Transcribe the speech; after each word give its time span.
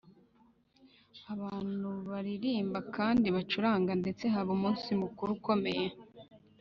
abantu 1.33 1.89
baririmba 2.09 2.79
kandi 2.95 3.27
bacuranga 3.35 3.91
ndetse 4.01 4.23
haba 4.33 4.51
umunsi 4.57 4.87
mukuru 5.01 5.29
ukomeye. 5.37 5.85